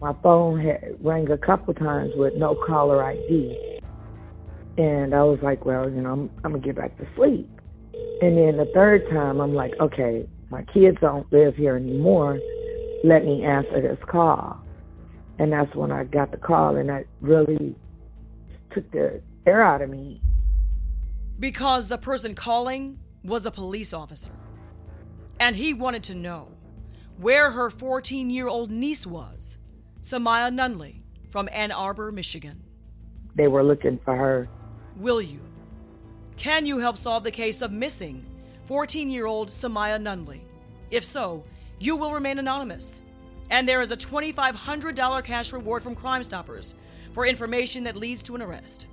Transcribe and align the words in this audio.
My 0.00 0.14
phone 0.22 0.60
had 0.60 0.96
rang 1.00 1.30
a 1.30 1.38
couple 1.38 1.74
times 1.74 2.12
with 2.14 2.34
no 2.36 2.54
caller 2.66 3.02
ID. 3.02 3.80
And 4.76 5.12
I 5.12 5.24
was 5.24 5.40
like, 5.42 5.64
well, 5.64 5.90
you 5.90 6.00
know, 6.00 6.12
I'm, 6.12 6.30
I'm 6.44 6.52
going 6.52 6.62
to 6.62 6.66
get 6.66 6.76
back 6.76 6.96
to 6.98 7.06
sleep. 7.16 7.50
And 8.20 8.38
then 8.38 8.56
the 8.56 8.70
third 8.72 9.08
time, 9.10 9.40
I'm 9.40 9.54
like, 9.54 9.72
okay, 9.80 10.28
my 10.50 10.62
kids 10.64 10.98
don't 11.00 11.30
live 11.32 11.56
here 11.56 11.76
anymore. 11.76 12.38
Let 13.02 13.24
me 13.24 13.44
answer 13.44 13.80
this 13.82 13.98
call. 14.08 14.60
And 15.38 15.52
that's 15.52 15.74
when 15.74 15.90
I 15.90 16.04
got 16.04 16.30
the 16.30 16.36
call, 16.36 16.76
and 16.76 16.88
that 16.88 17.06
really 17.20 17.76
took 18.72 18.90
the 18.92 19.20
air 19.46 19.62
out 19.62 19.82
of 19.82 19.90
me. 19.90 20.20
Because 21.38 21.88
the 21.88 21.98
person 21.98 22.34
calling 22.34 22.98
was 23.24 23.46
a 23.46 23.50
police 23.50 23.92
officer. 23.92 24.32
And 25.40 25.54
he 25.54 25.74
wanted 25.74 26.02
to 26.04 26.14
know 26.14 26.48
where 27.16 27.50
her 27.50 27.70
14 27.70 28.30
year 28.30 28.48
old 28.48 28.70
niece 28.70 29.06
was, 29.06 29.58
Samyah 30.08 30.50
Nundley 30.50 31.02
from 31.28 31.50
Ann 31.52 31.70
Arbor, 31.70 32.10
Michigan. 32.10 32.62
They 33.34 33.46
were 33.46 33.62
looking 33.62 33.98
for 34.06 34.16
her. 34.16 34.48
Will 34.96 35.20
you? 35.20 35.38
Can 36.38 36.64
you 36.64 36.78
help 36.78 36.96
solve 36.96 37.24
the 37.24 37.30
case 37.30 37.60
of 37.60 37.72
missing 37.72 38.24
14 38.64 39.10
year 39.10 39.26
old 39.26 39.50
Samyah 39.50 40.00
Nundley? 40.00 40.40
If 40.90 41.04
so, 41.04 41.44
you 41.78 41.94
will 41.94 42.14
remain 42.14 42.38
anonymous. 42.38 43.02
And 43.50 43.68
there 43.68 43.82
is 43.82 43.90
a 43.90 43.98
$2,500 43.98 45.24
cash 45.24 45.52
reward 45.52 45.82
from 45.82 45.94
Crime 45.94 46.22
Stoppers 46.22 46.74
for 47.12 47.26
information 47.26 47.84
that 47.84 47.94
leads 47.94 48.22
to 48.22 48.34
an 48.34 48.40
arrest. 48.40 48.86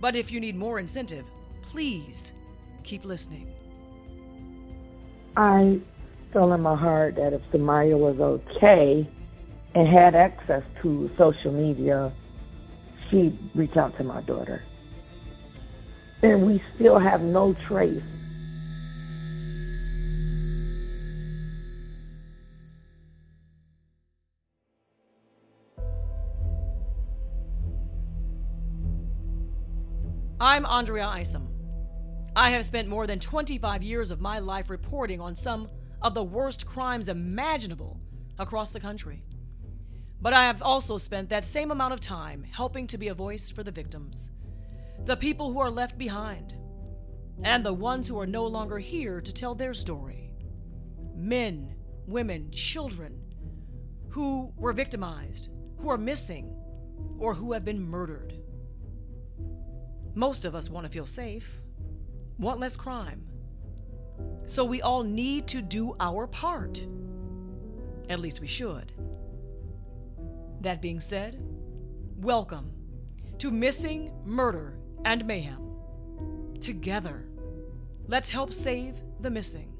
But 0.00 0.16
if 0.16 0.32
you 0.32 0.40
need 0.40 0.56
more 0.56 0.78
incentive, 0.78 1.26
please 1.60 2.32
keep 2.82 3.04
listening. 3.04 3.52
I 5.36 5.82
feel 6.32 6.50
in 6.54 6.62
my 6.62 6.76
heart 6.76 7.16
that 7.16 7.34
if 7.34 7.42
Samyah 7.52 7.98
was 7.98 8.18
okay 8.20 9.06
and 9.76 9.86
had 9.86 10.14
access 10.14 10.62
to 10.80 11.10
social 11.18 11.52
media, 11.52 12.10
she 13.10 13.38
reached 13.54 13.76
out 13.76 13.94
to 13.98 14.02
my 14.02 14.22
daughter. 14.22 14.62
And 16.22 16.46
we 16.46 16.62
still 16.74 16.98
have 16.98 17.20
no 17.20 17.52
trace 17.52 18.02
I'm 30.40 30.64
Andrea 30.64 31.06
Isom. 31.06 31.48
I 32.34 32.50
have 32.50 32.64
spent 32.64 32.88
more 32.88 33.06
than 33.06 33.18
25 33.18 33.82
years 33.82 34.10
of 34.10 34.22
my 34.22 34.38
life 34.38 34.70
reporting 34.70 35.20
on 35.20 35.36
some 35.36 35.68
of 36.00 36.14
the 36.14 36.22
worst 36.22 36.64
crimes 36.64 37.10
imaginable 37.10 38.00
across 38.38 38.70
the 38.70 38.80
country. 38.80 39.22
But 40.26 40.34
I 40.34 40.46
have 40.46 40.60
also 40.60 40.96
spent 40.96 41.28
that 41.28 41.44
same 41.44 41.70
amount 41.70 41.94
of 41.94 42.00
time 42.00 42.42
helping 42.42 42.88
to 42.88 42.98
be 42.98 43.06
a 43.06 43.14
voice 43.14 43.52
for 43.52 43.62
the 43.62 43.70
victims, 43.70 44.30
the 45.04 45.16
people 45.16 45.52
who 45.52 45.60
are 45.60 45.70
left 45.70 45.96
behind, 45.96 46.52
and 47.44 47.64
the 47.64 47.72
ones 47.72 48.08
who 48.08 48.18
are 48.18 48.26
no 48.26 48.44
longer 48.44 48.80
here 48.80 49.20
to 49.20 49.32
tell 49.32 49.54
their 49.54 49.72
story. 49.72 50.34
Men, 51.14 51.76
women, 52.08 52.50
children 52.50 53.22
who 54.08 54.52
were 54.56 54.72
victimized, 54.72 55.48
who 55.78 55.90
are 55.90 55.96
missing, 55.96 56.56
or 57.20 57.32
who 57.32 57.52
have 57.52 57.64
been 57.64 57.80
murdered. 57.80 58.34
Most 60.16 60.44
of 60.44 60.56
us 60.56 60.68
want 60.68 60.84
to 60.86 60.92
feel 60.92 61.06
safe, 61.06 61.60
want 62.36 62.58
less 62.58 62.76
crime. 62.76 63.28
So 64.44 64.64
we 64.64 64.82
all 64.82 65.04
need 65.04 65.46
to 65.46 65.62
do 65.62 65.94
our 66.00 66.26
part. 66.26 66.84
At 68.08 68.18
least 68.18 68.40
we 68.40 68.48
should. 68.48 68.92
That 70.60 70.80
being 70.80 71.00
said, 71.00 71.38
welcome 72.16 72.72
to 73.38 73.50
Missing, 73.50 74.12
Murder, 74.24 74.78
and 75.04 75.24
Mayhem. 75.26 75.60
Together, 76.60 77.28
let's 78.08 78.30
help 78.30 78.52
save 78.52 78.94
the 79.20 79.30
missing, 79.30 79.72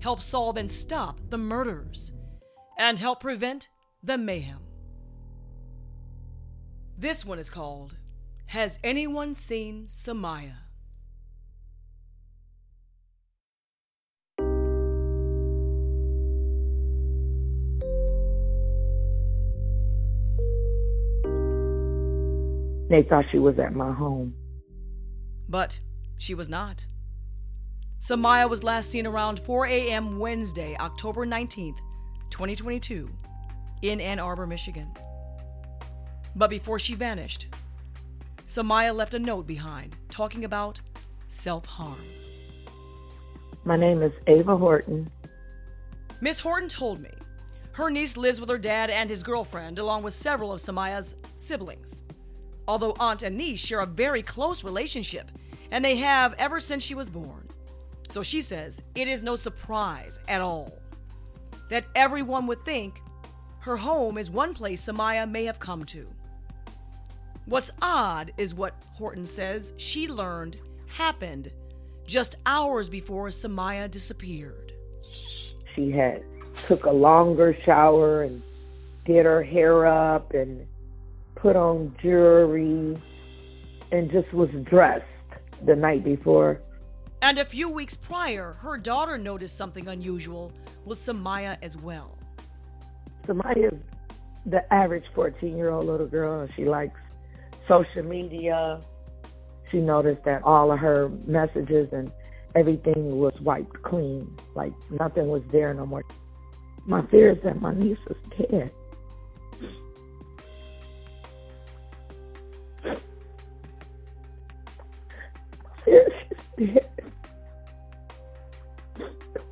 help 0.00 0.22
solve 0.22 0.56
and 0.56 0.70
stop 0.70 1.20
the 1.28 1.38
murders, 1.38 2.12
and 2.78 2.98
help 2.98 3.20
prevent 3.20 3.68
the 4.02 4.16
mayhem. 4.16 4.60
This 6.98 7.24
one 7.24 7.38
is 7.38 7.50
called 7.50 7.98
has 8.46 8.78
anyone 8.84 9.34
seen 9.34 9.86
Samyah? 9.86 10.65
They 22.88 23.02
thought 23.02 23.24
she 23.30 23.38
was 23.38 23.58
at 23.58 23.74
my 23.74 23.92
home. 23.92 24.34
But 25.48 25.78
she 26.18 26.34
was 26.34 26.48
not. 26.48 26.86
Samyah 27.98 28.48
was 28.48 28.62
last 28.62 28.90
seen 28.90 29.06
around 29.06 29.40
4 29.40 29.66
a.m. 29.66 30.18
Wednesday, 30.18 30.76
October 30.78 31.26
19th, 31.26 31.78
2022, 32.30 33.10
in 33.82 34.00
Ann 34.00 34.18
Arbor, 34.18 34.46
Michigan. 34.46 34.92
But 36.36 36.50
before 36.50 36.78
she 36.78 36.94
vanished, 36.94 37.46
Samyah 38.46 38.94
left 38.94 39.14
a 39.14 39.18
note 39.18 39.46
behind 39.46 39.96
talking 40.10 40.44
about 40.44 40.80
self 41.28 41.66
harm. 41.66 42.00
My 43.64 43.76
name 43.76 44.02
is 44.02 44.12
Ava 44.26 44.56
Horton. 44.56 45.10
Miss 46.20 46.38
Horton 46.38 46.68
told 46.68 47.00
me 47.00 47.10
her 47.72 47.90
niece 47.90 48.16
lives 48.16 48.40
with 48.40 48.48
her 48.48 48.58
dad 48.58 48.90
and 48.90 49.10
his 49.10 49.22
girlfriend, 49.22 49.78
along 49.78 50.02
with 50.02 50.14
several 50.14 50.52
of 50.52 50.60
Samyah's 50.60 51.16
siblings. 51.34 52.02
Although 52.68 52.96
aunt 52.98 53.22
and 53.22 53.36
niece 53.36 53.60
share 53.60 53.80
a 53.80 53.86
very 53.86 54.22
close 54.22 54.64
relationship, 54.64 55.30
and 55.70 55.84
they 55.84 55.96
have 55.96 56.34
ever 56.38 56.60
since 56.60 56.82
she 56.82 56.94
was 56.94 57.10
born. 57.10 57.48
So 58.08 58.22
she 58.22 58.40
says 58.40 58.82
it 58.94 59.08
is 59.08 59.22
no 59.22 59.36
surprise 59.36 60.18
at 60.28 60.40
all 60.40 60.78
that 61.68 61.84
everyone 61.94 62.46
would 62.46 62.64
think 62.64 63.02
her 63.60 63.76
home 63.76 64.16
is 64.16 64.30
one 64.30 64.54
place 64.54 64.82
Samyah 64.82 65.28
may 65.30 65.44
have 65.44 65.58
come 65.58 65.84
to. 65.86 66.06
What's 67.46 67.70
odd 67.82 68.32
is 68.38 68.54
what 68.54 68.74
Horton 68.94 69.26
says 69.26 69.72
she 69.76 70.08
learned 70.08 70.56
happened 70.86 71.50
just 72.06 72.36
hours 72.46 72.88
before 72.88 73.28
Samyah 73.28 73.90
disappeared. 73.90 74.72
She 75.74 75.90
had 75.90 76.22
took 76.54 76.86
a 76.86 76.90
longer 76.90 77.52
shower 77.52 78.22
and 78.22 78.42
did 79.04 79.26
her 79.26 79.42
hair 79.42 79.86
up 79.86 80.32
and 80.32 80.66
put 81.36 81.54
on 81.54 81.94
jewelry 82.02 82.96
and 83.92 84.10
just 84.10 84.32
was 84.32 84.50
dressed 84.64 85.04
the 85.64 85.76
night 85.76 86.02
before. 86.02 86.60
And 87.22 87.38
a 87.38 87.44
few 87.44 87.70
weeks 87.70 87.96
prior, 87.96 88.52
her 88.54 88.76
daughter 88.76 89.16
noticed 89.16 89.56
something 89.56 89.88
unusual 89.88 90.52
with 90.84 90.98
Samyah 90.98 91.56
as 91.62 91.76
well. 91.76 92.18
Samyah 93.26 93.72
is 93.72 93.78
the 94.44 94.72
average 94.72 95.04
14 95.14 95.56
year 95.56 95.70
old 95.70 95.86
little 95.86 96.06
girl. 96.06 96.48
She 96.56 96.64
likes 96.64 96.98
social 97.68 98.02
media. 98.02 98.80
She 99.70 99.78
noticed 99.78 100.24
that 100.24 100.42
all 100.42 100.70
of 100.70 100.78
her 100.78 101.10
messages 101.26 101.92
and 101.92 102.10
everything 102.54 103.18
was 103.18 103.38
wiped 103.40 103.82
clean, 103.82 104.34
like 104.54 104.72
nothing 104.90 105.28
was 105.28 105.42
there 105.50 105.74
no 105.74 105.86
more. 105.86 106.04
My 106.86 107.02
fear 107.06 107.30
is 107.30 107.42
that 107.42 107.60
my 107.60 107.74
niece 107.74 107.98
is 108.08 108.48
dead. 108.48 108.72
She's 115.84 115.94
dead. 116.74 116.88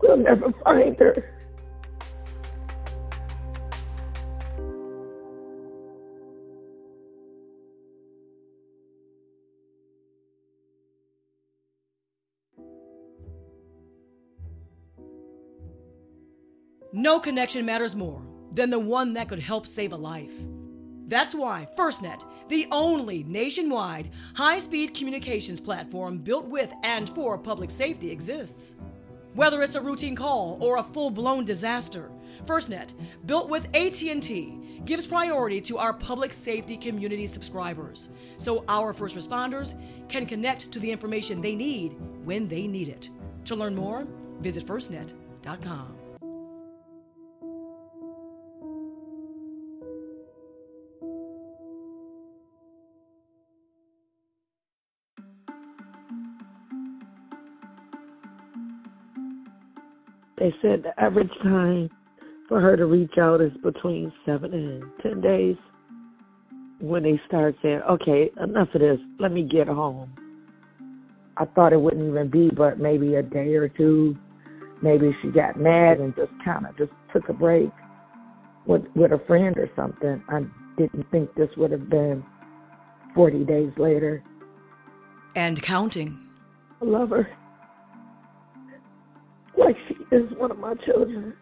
We'll 0.00 0.16
never 0.18 0.52
find 0.64 0.98
her. 0.98 1.34
No 16.96 17.18
connection 17.18 17.66
matters 17.66 17.96
more 17.96 18.22
than 18.52 18.70
the 18.70 18.78
one 18.78 19.14
that 19.14 19.28
could 19.28 19.40
help 19.40 19.66
save 19.66 19.92
a 19.92 19.96
life. 19.96 20.30
That's 21.06 21.34
why 21.34 21.68
FirstNet, 21.76 22.24
the 22.48 22.66
only 22.70 23.24
nationwide 23.24 24.10
high 24.34 24.58
speed 24.58 24.94
communications 24.94 25.60
platform 25.60 26.18
built 26.18 26.46
with 26.46 26.72
and 26.82 27.08
for 27.08 27.36
public 27.36 27.70
safety, 27.70 28.10
exists. 28.10 28.76
Whether 29.34 29.62
it's 29.62 29.74
a 29.74 29.80
routine 29.80 30.14
call 30.14 30.58
or 30.60 30.78
a 30.78 30.82
full 30.82 31.10
blown 31.10 31.44
disaster, 31.44 32.10
FirstNet, 32.46 32.94
built 33.26 33.48
with 33.48 33.66
AT&T, 33.74 34.80
gives 34.84 35.06
priority 35.06 35.60
to 35.62 35.78
our 35.78 35.92
public 35.92 36.32
safety 36.32 36.76
community 36.76 37.26
subscribers 37.26 38.10
so 38.36 38.64
our 38.68 38.92
first 38.92 39.16
responders 39.16 39.74
can 40.08 40.26
connect 40.26 40.70
to 40.70 40.78
the 40.78 40.90
information 40.90 41.40
they 41.40 41.54
need 41.54 41.96
when 42.24 42.48
they 42.48 42.66
need 42.66 42.88
it. 42.88 43.08
To 43.46 43.56
learn 43.56 43.74
more, 43.74 44.06
visit 44.40 44.66
firstnet.com. 44.66 46.03
They 60.44 60.54
said 60.60 60.82
the 60.82 60.92
average 61.02 61.30
time 61.42 61.88
for 62.50 62.60
her 62.60 62.76
to 62.76 62.84
reach 62.84 63.16
out 63.18 63.40
is 63.40 63.52
between 63.62 64.12
seven 64.26 64.52
and 64.52 64.84
ten 65.02 65.22
days. 65.22 65.56
When 66.80 67.02
they 67.02 67.18
start 67.26 67.56
saying, 67.62 67.80
"Okay, 67.88 68.30
enough 68.38 68.68
of 68.74 68.82
this. 68.82 69.00
Let 69.18 69.32
me 69.32 69.42
get 69.42 69.68
home." 69.68 70.12
I 71.38 71.46
thought 71.46 71.72
it 71.72 71.80
wouldn't 71.80 72.06
even 72.06 72.28
be, 72.28 72.50
but 72.50 72.78
maybe 72.78 73.14
a 73.14 73.22
day 73.22 73.54
or 73.54 73.70
two. 73.70 74.18
Maybe 74.82 75.16
she 75.22 75.30
got 75.30 75.58
mad 75.58 75.98
and 75.98 76.14
just 76.14 76.32
kind 76.44 76.66
of 76.66 76.76
just 76.76 76.92
took 77.10 77.26
a 77.30 77.32
break 77.32 77.70
with 78.66 78.84
with 78.94 79.12
a 79.12 79.20
friend 79.20 79.56
or 79.56 79.70
something. 79.74 80.22
I 80.28 80.44
didn't 80.76 81.10
think 81.10 81.34
this 81.36 81.56
would 81.56 81.70
have 81.70 81.88
been 81.88 82.22
40 83.14 83.46
days 83.46 83.72
later. 83.78 84.22
And 85.34 85.62
counting. 85.62 86.18
I 86.82 86.84
love 86.84 87.08
her 87.08 87.30
is 90.14 90.30
one 90.38 90.50
of 90.50 90.58
my 90.58 90.74
children. 90.74 91.34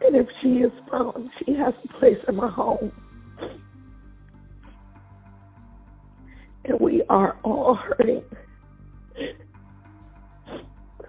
And 0.00 0.16
if 0.16 0.28
she 0.40 0.58
is 0.58 0.72
found, 0.90 1.30
she 1.44 1.54
has 1.54 1.74
a 1.84 1.88
place 1.88 2.22
in 2.24 2.36
my 2.36 2.48
home. 2.48 2.92
And 6.64 6.78
we 6.78 7.02
are 7.08 7.36
all 7.42 7.74
hurting. 7.74 8.22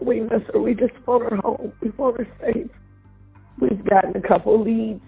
We 0.02 0.22
miss 0.22 0.42
her. 0.54 0.60
We 0.60 0.74
just 0.74 0.94
want 1.06 1.30
her 1.30 1.36
home. 1.38 1.74
We 1.82 1.90
want 1.92 2.18
her 2.18 2.28
safe. 2.42 2.72
We've 3.60 3.84
gotten 3.86 4.16
a 4.16 4.22
couple 4.22 4.60
leads 4.62 5.04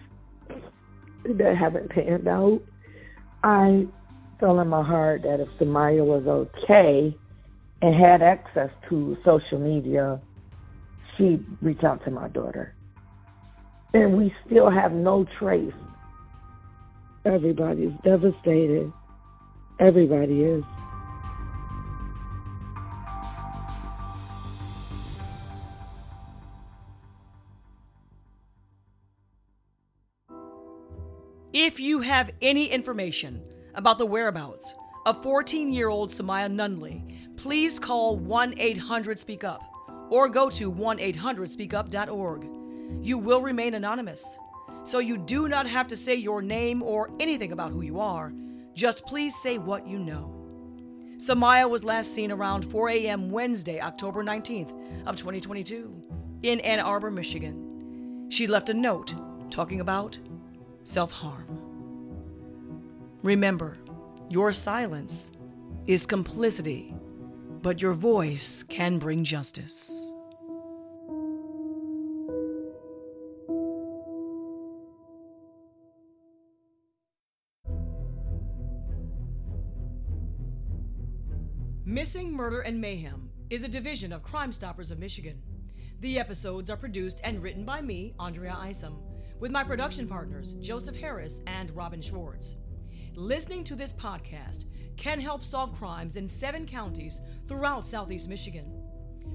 that 1.23 1.57
haven't 1.57 1.89
panned 1.89 2.27
out. 2.27 2.61
I 3.43 3.87
feel 4.39 4.59
in 4.59 4.67
my 4.67 4.83
heart 4.83 5.23
that 5.23 5.39
if 5.39 5.47
Samyah 5.57 6.05
was 6.05 6.27
okay 6.27 7.15
and 7.81 7.95
had 7.95 8.21
access 8.21 8.69
to 8.89 9.17
social 9.23 9.59
media, 9.59 10.19
she'd 11.17 11.45
reach 11.61 11.83
out 11.83 12.03
to 12.05 12.11
my 12.11 12.27
daughter. 12.29 12.75
And 13.93 14.17
we 14.17 14.33
still 14.45 14.69
have 14.69 14.93
no 14.93 15.25
trace. 15.37 15.73
Everybody's 17.25 17.91
devastated. 18.03 18.91
Everybody 19.79 20.43
is. 20.43 20.63
If 31.53 31.79
you 31.81 31.99
have 31.99 32.31
any 32.41 32.67
information 32.67 33.43
about 33.75 33.97
the 33.97 34.05
whereabouts 34.05 34.73
of 35.05 35.21
14 35.21 35.73
year 35.73 35.89
old 35.89 36.09
Samyah 36.09 36.49
Nundley, 36.49 37.35
please 37.37 37.77
call 37.77 38.15
1 38.15 38.53
800 38.57 39.19
Speak 39.19 39.43
Up 39.43 39.70
or 40.11 40.29
go 40.29 40.51
to 40.51 40.69
1 40.69 40.99
800 40.99 41.49
speakup.org. 41.49 42.47
You 43.01 43.17
will 43.17 43.41
remain 43.41 43.73
anonymous, 43.73 44.37
so 44.83 44.99
you 44.99 45.17
do 45.17 45.47
not 45.47 45.65
have 45.65 45.87
to 45.87 45.95
say 45.95 46.13
your 46.13 46.43
name 46.43 46.83
or 46.83 47.09
anything 47.19 47.51
about 47.51 47.71
who 47.71 47.81
you 47.81 47.99
are. 47.99 48.31
Just 48.75 49.05
please 49.05 49.35
say 49.35 49.57
what 49.57 49.87
you 49.87 49.97
know. 49.97 50.37
Samyah 51.17 51.69
was 51.69 51.83
last 51.83 52.13
seen 52.15 52.31
around 52.31 52.69
4 52.69 52.89
a.m. 52.89 53.29
Wednesday, 53.29 53.79
October 53.79 54.23
19th 54.23 54.71
of 55.07 55.15
2022 55.15 56.39
in 56.43 56.59
Ann 56.61 56.79
Arbor, 56.79 57.11
Michigan. 57.11 58.27
She 58.29 58.47
left 58.47 58.69
a 58.69 58.73
note 58.73 59.13
talking 59.49 59.81
about 59.81 60.17
self-harm. 60.83 61.59
Remember, 63.21 63.77
your 64.29 64.51
silence 64.51 65.31
is 65.85 66.07
complicity, 66.07 66.95
but 67.61 67.81
your 67.81 67.93
voice 67.93 68.63
can 68.63 68.97
bring 68.97 69.23
justice. 69.23 70.00
Missing 82.13 82.33
Murder 82.33 82.59
and 82.59 82.81
Mayhem 82.81 83.29
is 83.49 83.63
a 83.63 83.69
division 83.69 84.11
of 84.11 84.21
Crime 84.21 84.51
Stoppers 84.51 84.91
of 84.91 84.99
Michigan. 84.99 85.41
The 86.01 86.19
episodes 86.19 86.69
are 86.69 86.75
produced 86.75 87.21
and 87.23 87.41
written 87.41 87.63
by 87.63 87.81
me, 87.81 88.13
Andrea 88.19 88.53
Isom, 88.59 88.97
with 89.39 89.49
my 89.49 89.63
production 89.63 90.09
partners, 90.09 90.55
Joseph 90.59 90.97
Harris 90.97 91.39
and 91.47 91.73
Robin 91.73 92.01
Schwartz. 92.01 92.57
Listening 93.15 93.63
to 93.63 93.77
this 93.77 93.93
podcast 93.93 94.65
can 94.97 95.21
help 95.21 95.45
solve 95.45 95.73
crimes 95.73 96.17
in 96.17 96.27
seven 96.27 96.65
counties 96.65 97.21
throughout 97.47 97.87
Southeast 97.87 98.27
Michigan. 98.27 98.83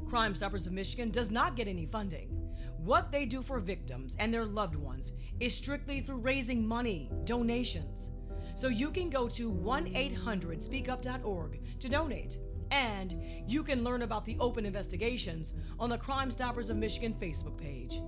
Crime 0.06 0.34
Stoppers 0.34 0.66
of 0.66 0.74
Michigan 0.74 1.10
does 1.10 1.30
not 1.30 1.56
get 1.56 1.68
any 1.68 1.86
funding. 1.86 2.28
What 2.76 3.10
they 3.10 3.24
do 3.24 3.40
for 3.40 3.58
victims 3.58 4.16
and 4.18 4.34
their 4.34 4.44
loved 4.44 4.76
ones 4.76 5.12
is 5.40 5.54
strictly 5.54 6.02
through 6.02 6.18
raising 6.18 6.68
money, 6.68 7.10
donations. 7.24 8.10
So 8.54 8.68
you 8.68 8.90
can 8.90 9.08
go 9.08 9.28
to 9.28 9.48
1 9.48 9.96
800 9.96 10.60
speakup.org 10.60 11.60
to 11.80 11.88
donate. 11.88 12.36
And 12.70 13.16
you 13.46 13.62
can 13.62 13.84
learn 13.84 14.02
about 14.02 14.24
the 14.24 14.36
open 14.40 14.66
investigations 14.66 15.54
on 15.78 15.90
the 15.90 15.98
Crime 15.98 16.30
Stoppers 16.30 16.70
of 16.70 16.76
Michigan 16.76 17.14
Facebook 17.20 17.56
page. 17.56 18.00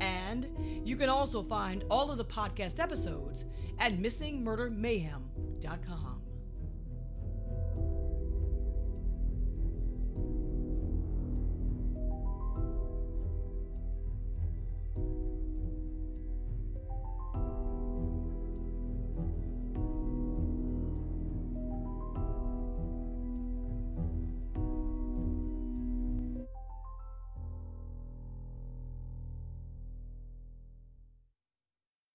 And 0.00 0.48
you 0.84 0.96
can 0.96 1.08
also 1.08 1.42
find 1.42 1.84
all 1.90 2.10
of 2.10 2.18
the 2.18 2.24
podcast 2.24 2.80
episodes 2.80 3.44
at 3.78 3.98
missingmurdermayhem.com. 3.98 6.21